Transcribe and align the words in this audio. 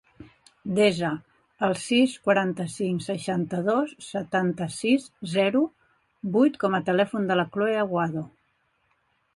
Desa 0.77 1.09
el 1.67 1.75
sis, 1.81 2.15
quaranta-cinc, 2.29 3.03
seixanta-dos, 3.09 3.93
setanta-sis, 4.07 5.07
zero, 5.37 5.63
vuit 6.39 6.61
com 6.67 6.81
a 6.81 6.83
telèfon 6.91 7.33
de 7.33 7.41
la 7.43 7.49
Cloè 7.57 7.79
Aguado. 7.85 8.27